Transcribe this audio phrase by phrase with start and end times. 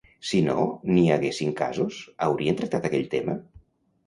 [0.27, 0.55] Si no
[0.95, 3.39] n'hi haguessin casos, haurien tractat aquell tema?